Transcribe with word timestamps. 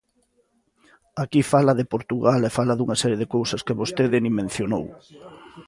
Aquí 1.23 1.41
fala 1.53 1.73
de 1.79 1.89
Portugal 1.93 2.39
e 2.43 2.55
fala 2.57 2.77
dunha 2.77 2.99
serie 3.01 3.21
de 3.21 3.31
cousas 3.35 3.63
que 3.65 3.77
vostede 3.81 4.17
nin 4.23 4.33
mencionou. 4.41 4.85